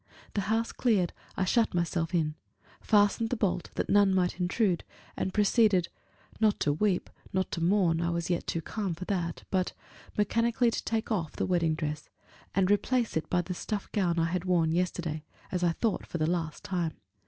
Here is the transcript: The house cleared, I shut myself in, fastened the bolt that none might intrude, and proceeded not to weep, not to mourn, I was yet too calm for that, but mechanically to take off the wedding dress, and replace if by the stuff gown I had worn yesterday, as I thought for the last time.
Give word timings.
The 0.33 0.41
house 0.49 0.71
cleared, 0.71 1.13
I 1.37 1.45
shut 1.45 1.75
myself 1.75 2.15
in, 2.15 2.33
fastened 2.79 3.29
the 3.29 3.35
bolt 3.37 3.69
that 3.75 3.87
none 3.87 4.15
might 4.15 4.39
intrude, 4.39 4.83
and 5.15 5.31
proceeded 5.31 5.89
not 6.39 6.59
to 6.61 6.73
weep, 6.73 7.07
not 7.33 7.51
to 7.51 7.61
mourn, 7.63 8.01
I 8.01 8.09
was 8.09 8.27
yet 8.27 8.47
too 8.47 8.61
calm 8.63 8.95
for 8.95 9.05
that, 9.05 9.43
but 9.51 9.73
mechanically 10.17 10.71
to 10.71 10.83
take 10.83 11.11
off 11.11 11.33
the 11.33 11.45
wedding 11.45 11.75
dress, 11.75 12.09
and 12.55 12.71
replace 12.71 13.15
if 13.15 13.29
by 13.29 13.43
the 13.43 13.53
stuff 13.53 13.91
gown 13.91 14.17
I 14.17 14.25
had 14.25 14.45
worn 14.45 14.71
yesterday, 14.71 15.23
as 15.51 15.63
I 15.63 15.71
thought 15.73 16.07
for 16.07 16.17
the 16.17 16.25
last 16.27 16.63
time. 16.63 16.93